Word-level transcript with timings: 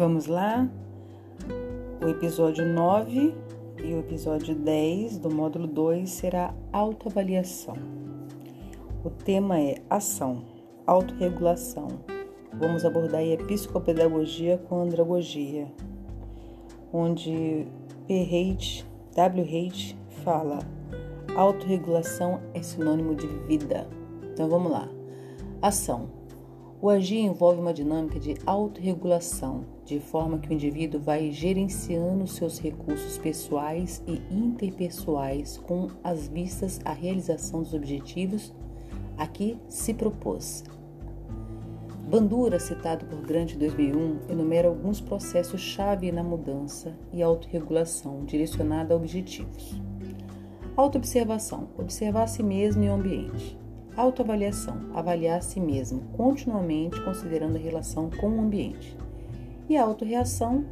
Vamos 0.00 0.24
lá? 0.24 0.66
O 2.02 2.08
episódio 2.08 2.64
9 2.64 3.34
e 3.84 3.92
o 3.92 3.98
episódio 3.98 4.54
10 4.54 5.18
do 5.18 5.30
módulo 5.30 5.66
2 5.66 6.08
será 6.08 6.54
autoavaliação. 6.72 7.74
O 9.04 9.10
tema 9.10 9.60
é 9.60 9.74
ação, 9.90 10.42
autorregulação. 10.86 11.88
Vamos 12.54 12.82
abordar 12.86 13.20
a 13.20 13.44
psicopedagogia 13.44 14.56
com 14.70 14.80
andragogia, 14.80 15.70
onde 16.90 17.66
P. 18.06 18.14
Haidt, 18.14 18.86
W. 19.14 19.44
Haidt 19.44 19.98
fala 20.24 20.60
autorregulação 21.36 22.40
é 22.54 22.62
sinônimo 22.62 23.14
de 23.14 23.26
vida. 23.26 23.86
Então 24.32 24.48
vamos 24.48 24.72
lá. 24.72 24.88
Ação 25.60 26.19
o 26.82 26.88
agir 26.88 27.18
envolve 27.18 27.60
uma 27.60 27.74
dinâmica 27.74 28.18
de 28.18 28.36
autorregulação, 28.46 29.66
de 29.84 30.00
forma 30.00 30.38
que 30.38 30.48
o 30.48 30.52
indivíduo 30.52 30.98
vai 30.98 31.30
gerenciando 31.30 32.26
seus 32.26 32.58
recursos 32.58 33.18
pessoais 33.18 34.02
e 34.06 34.22
interpessoais 34.34 35.58
com 35.58 35.88
as 36.02 36.26
vistas 36.26 36.80
à 36.84 36.92
realização 36.92 37.62
dos 37.62 37.74
objetivos 37.74 38.54
a 39.18 39.26
que 39.26 39.58
se 39.68 39.92
propôs. 39.92 40.64
Bandura, 42.08 42.58
citado 42.58 43.04
por 43.04 43.20
Grant 43.20 43.52
em 43.52 43.58
2001, 43.58 44.18
enumera 44.30 44.66
alguns 44.66 45.00
processos-chave 45.00 46.10
na 46.10 46.24
mudança 46.24 46.96
e 47.12 47.22
autorregulação 47.22 48.24
direcionada 48.24 48.94
a 48.94 48.96
objetivos. 48.96 49.80
Autoobservação: 50.74 51.68
observar 51.78 52.22
a 52.22 52.26
si 52.26 52.42
mesmo 52.42 52.82
e 52.82 52.88
o 52.88 52.94
ambiente. 52.94 53.56
Autoavaliação: 53.96 54.76
avaliar 54.94 55.38
a 55.38 55.42
si 55.42 55.60
mesmo, 55.60 56.00
continuamente 56.16 57.00
considerando 57.02 57.56
a 57.56 57.60
relação 57.60 58.10
com 58.10 58.28
o 58.28 58.40
ambiente. 58.40 58.96
E 59.68 59.76
a 59.76 59.82
autorreação: 59.82 60.64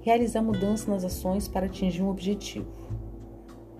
realizar 0.00 0.42
mudanças 0.42 0.86
nas 0.86 1.04
ações 1.04 1.48
para 1.48 1.66
atingir 1.66 2.02
um 2.02 2.10
objetivo. 2.10 2.66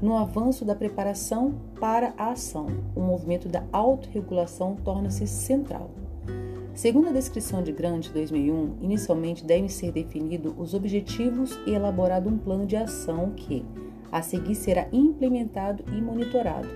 No 0.00 0.16
avanço 0.16 0.64
da 0.64 0.74
preparação 0.74 1.54
para 1.80 2.12
a 2.18 2.30
ação, 2.30 2.66
o 2.94 3.00
movimento 3.00 3.48
da 3.48 3.64
autorregulação 3.72 4.76
torna-se 4.76 5.26
central. 5.26 5.90
Segundo 6.74 7.08
a 7.08 7.12
descrição 7.12 7.62
de 7.62 7.72
Grant 7.72 8.10
2001, 8.10 8.76
inicialmente 8.82 9.42
devem 9.42 9.70
ser 9.70 9.92
definidos 9.92 10.52
os 10.58 10.74
objetivos 10.74 11.58
e 11.66 11.70
elaborado 11.70 12.28
um 12.28 12.36
plano 12.36 12.66
de 12.66 12.76
ação 12.76 13.30
que, 13.30 13.64
a 14.12 14.20
seguir, 14.20 14.54
será 14.54 14.86
implementado 14.92 15.82
e 15.90 16.02
monitorado, 16.02 16.68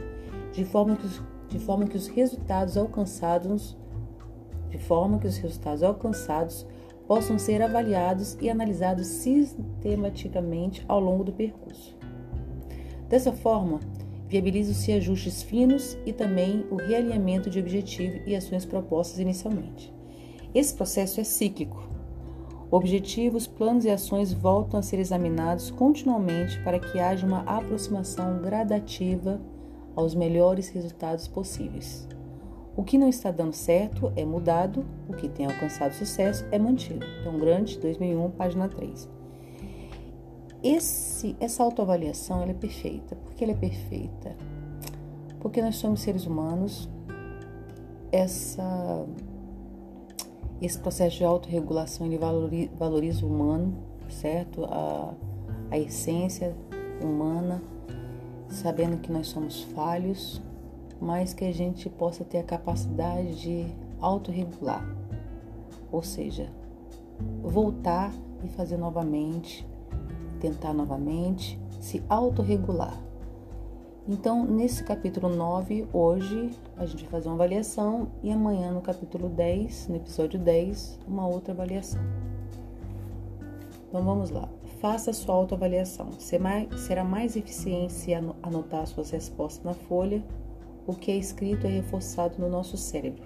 de 0.53 0.65
forma 0.65 0.97
que 0.97 1.05
os 1.05 1.21
de 1.51 1.59
forma 1.59 1.87
que 1.87 1.97
os 1.97 2.07
resultados 2.07 2.77
alcançados 2.77 3.77
de 4.71 4.79
forma 4.79 5.19
que 5.19 5.27
os 5.27 5.37
resultados 5.37 5.83
alcançados 5.83 6.65
possam 7.07 7.39
ser 7.39 7.61
avaliados 7.61 8.39
e 8.41 8.49
analisados 8.49 9.07
sistematicamente 9.07 10.85
ao 10.87 11.01
longo 11.01 11.25
do 11.25 11.33
percurso. 11.33 11.97
Dessa 13.09 13.33
forma, 13.33 13.81
viabilizam-se 14.29 14.93
ajustes 14.93 15.43
finos 15.43 15.99
e 16.07 16.13
também 16.13 16.65
o 16.71 16.77
realinhamento 16.77 17.51
de 17.51 17.59
objetivos 17.59 18.23
e 18.25 18.37
ações 18.37 18.65
propostas 18.65 19.19
inicialmente. 19.19 19.93
Esse 20.55 20.73
processo 20.73 21.21
é 21.21 21.25
cíclico. 21.25 21.91
Objetivos, 22.71 23.49
planos 23.49 23.85
e 23.85 23.91
ações 23.91 24.33
voltam 24.33 24.79
a 24.79 24.83
ser 24.83 25.01
examinados 25.01 25.73
continuamente 25.73 26.63
para 26.63 26.79
que 26.79 27.01
haja 27.01 27.27
uma 27.27 27.41
aproximação 27.41 28.41
gradativa 28.41 29.41
aos 29.95 30.15
melhores 30.15 30.69
resultados 30.69 31.27
possíveis. 31.29 32.09
O 32.77 32.85
que 32.85 32.97
não 32.97 33.09
está 33.09 33.31
dando 33.31 33.53
certo 33.53 34.13
é 34.17 34.25
mudado, 34.25 34.87
o 35.09 35.13
que 35.13 35.29
tem 35.29 35.47
alcançado 35.47 35.93
sucesso 35.93 36.47
é 36.51 36.59
mantido. 36.59 37.05
Então, 37.21 37.39
Grande, 37.39 37.79
2001, 37.79 38.31
página 38.31 38.69
3. 38.69 39.09
Esse, 40.63 41.37
essa 41.41 41.63
autoavaliação 41.63 42.43
é 42.43 42.55
perfeita. 42.55 43.17
Por 43.17 43.35
que 43.35 43.45
ela 43.45 43.53
é 43.53 43.57
perfeita? 43.57 44.37
Porque 45.41 45.61
nós 45.61 45.77
somos 45.77 46.01
seres 46.01 46.27
humanos, 46.27 46.89
essa, 48.13 49.07
esse 50.61 50.79
processo 50.79 51.19
de 51.19 51.25
autorregulação 51.25 52.07
ele 52.07 52.19
valoriza, 52.19 52.71
valoriza 52.79 53.27
o 53.27 53.29
humano, 53.29 53.75
certo? 54.09 54.65
A, 54.67 55.15
a 55.71 55.79
essência 55.79 56.55
humana 57.03 57.63
sabendo 58.51 58.99
que 58.99 59.11
nós 59.11 59.29
somos 59.29 59.63
falhos, 59.63 60.43
mas 61.01 61.33
que 61.33 61.45
a 61.45 61.53
gente 61.53 61.89
possa 61.89 62.25
ter 62.25 62.39
a 62.39 62.43
capacidade 62.43 63.41
de 63.41 63.67
autorregular, 64.01 64.85
ou 65.91 66.03
seja, 66.03 66.51
voltar 67.43 68.13
e 68.45 68.49
fazer 68.49 68.77
novamente, 68.77 69.67
tentar 70.41 70.75
novamente, 70.75 71.59
se 71.79 72.03
autorregular. 72.09 73.01
Então, 74.09 74.45
nesse 74.45 74.83
capítulo 74.83 75.29
9, 75.29 75.87
hoje 75.93 76.51
a 76.77 76.85
gente 76.85 77.05
vai 77.05 77.13
fazer 77.13 77.29
uma 77.29 77.37
avaliação 77.37 78.09
e 78.23 78.33
amanhã 78.33 78.73
no 78.73 78.81
capítulo 78.81 79.29
10, 79.29 79.89
no 79.89 79.97
episódio 79.97 80.39
10, 80.39 80.99
uma 81.07 81.27
outra 81.27 81.53
avaliação. 81.53 82.01
Então 83.89 84.03
vamos 84.03 84.31
lá. 84.31 84.49
Faça 84.81 85.13
sua 85.13 85.35
autoavaliação. 85.35 86.13
Será 86.19 87.05
mais 87.05 87.37
eficiente 87.37 88.15
anotar 88.43 88.87
suas 88.87 89.11
respostas 89.11 89.63
na 89.63 89.75
folha. 89.75 90.25
O 90.87 90.95
que 90.95 91.11
é 91.11 91.17
escrito 91.17 91.67
é 91.67 91.71
reforçado 91.71 92.39
no 92.39 92.49
nosso 92.49 92.79
cérebro. 92.79 93.23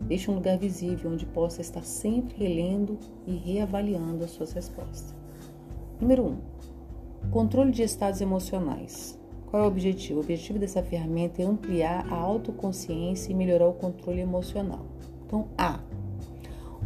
Deixe 0.00 0.28
um 0.28 0.34
lugar 0.34 0.58
visível 0.58 1.12
onde 1.12 1.24
possa 1.24 1.60
estar 1.60 1.84
sempre 1.84 2.44
relendo 2.44 2.98
e 3.24 3.36
reavaliando 3.36 4.24
as 4.24 4.32
suas 4.32 4.52
respostas. 4.52 5.14
Número 6.00 6.24
1. 6.24 6.26
Um, 6.26 7.30
controle 7.30 7.70
de 7.70 7.84
estados 7.84 8.20
emocionais. 8.20 9.16
Qual 9.46 9.62
é 9.62 9.66
o 9.66 9.68
objetivo? 9.68 10.18
O 10.18 10.22
objetivo 10.22 10.58
dessa 10.58 10.82
ferramenta 10.82 11.40
é 11.40 11.44
ampliar 11.44 12.12
a 12.12 12.16
autoconsciência 12.16 13.30
e 13.30 13.34
melhorar 13.34 13.68
o 13.68 13.74
controle 13.74 14.20
emocional. 14.20 14.84
Então, 15.24 15.46
A. 15.56 15.78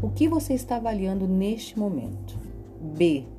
O 0.03 0.11
que 0.11 0.29
você 0.29 0.53
está 0.53 0.77
avaliando 0.77 1.27
neste 1.27 1.79
momento? 1.79 2.39
B 2.99 3.33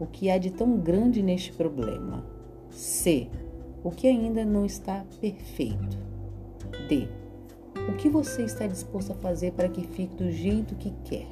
o 0.00 0.06
que 0.06 0.30
há 0.30 0.38
de 0.38 0.50
tão 0.50 0.78
grande 0.78 1.22
neste 1.22 1.52
problema? 1.52 2.24
C. 2.70 3.28
O 3.84 3.90
que 3.90 4.08
ainda 4.08 4.46
não 4.46 4.64
está 4.64 5.04
perfeito? 5.20 5.98
D. 6.88 7.06
O 7.86 7.96
que 7.96 8.08
você 8.08 8.42
está 8.42 8.66
disposto 8.66 9.12
a 9.12 9.14
fazer 9.16 9.52
para 9.52 9.68
que 9.68 9.86
fique 9.86 10.16
do 10.16 10.30
jeito 10.30 10.74
que 10.76 10.90
quer? 11.04 11.26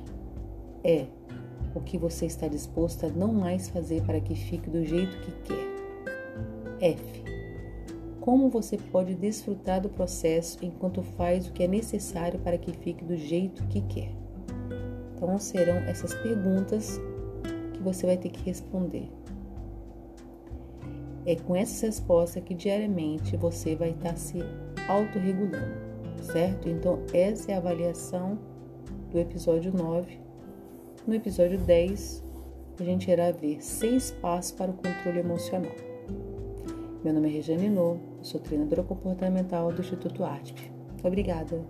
E. 0.84 1.06
O 1.74 1.80
que 1.80 1.96
você 1.96 2.26
está 2.26 2.46
disposto 2.46 3.06
a 3.06 3.08
não 3.08 3.32
mais 3.32 3.70
fazer 3.70 4.02
para 4.02 4.20
que 4.20 4.34
fique 4.34 4.68
do 4.68 4.84
jeito 4.84 5.16
que 5.20 5.32
quer? 5.44 5.68
F. 6.80 7.24
Como 8.20 8.50
você 8.50 8.76
pode 8.76 9.14
desfrutar 9.14 9.80
do 9.80 9.88
processo 9.88 10.58
enquanto 10.62 11.02
faz 11.02 11.48
o 11.48 11.52
que 11.52 11.62
é 11.62 11.68
necessário 11.68 12.38
para 12.40 12.58
que 12.58 12.72
fique 12.72 13.02
do 13.02 13.16
jeito 13.16 13.62
que 13.68 13.80
quer? 13.82 14.12
Então 15.16 15.38
serão 15.38 15.76
essas 15.76 16.12
perguntas 16.14 17.00
que 17.78 17.82
você 17.82 18.06
vai 18.06 18.16
ter 18.16 18.28
que 18.28 18.44
responder. 18.44 19.08
É 21.24 21.36
com 21.36 21.54
essas 21.54 21.80
respostas 21.80 22.42
que 22.42 22.54
diariamente 22.54 23.36
você 23.36 23.76
vai 23.76 23.90
estar 23.90 24.16
se 24.16 24.38
autorregulando, 24.88 25.76
certo? 26.20 26.68
Então, 26.68 27.00
essa 27.12 27.52
é 27.52 27.54
a 27.54 27.58
avaliação 27.58 28.38
do 29.10 29.18
episódio 29.18 29.72
9. 29.72 30.18
No 31.06 31.14
episódio 31.14 31.58
10, 31.58 32.24
a 32.80 32.84
gente 32.84 33.10
irá 33.10 33.30
ver 33.30 33.62
seis 33.62 34.10
passos 34.10 34.52
para 34.52 34.70
o 34.70 34.74
controle 34.74 35.20
emocional. 35.20 35.72
Meu 37.04 37.12
nome 37.12 37.28
é 37.28 37.32
Regiane 37.32 37.68
Nô, 37.68 37.96
sou 38.22 38.40
treinadora 38.40 38.82
comportamental 38.82 39.72
do 39.72 39.80
Instituto 39.80 40.24
ARTP. 40.24 40.70
Obrigada! 41.04 41.62